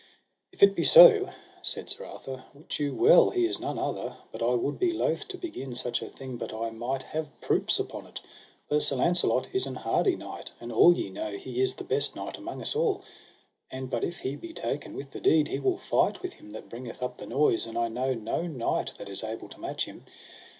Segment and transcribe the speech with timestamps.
[0.51, 1.29] If it be so,
[1.61, 5.27] said Sir Arthur, wit you well he is none other, but I would be loath
[5.27, 8.19] to begin such a thing but I might have proofs upon it;
[8.67, 12.15] for Sir Launcelot is an hardy knight, and all ye know he is the best
[12.15, 13.03] knight among us all;
[13.69, 16.67] and but if he be taken with the deed, he will fight with him that
[16.67, 20.05] bringeth up the noise, and I know no knight that is able to match him.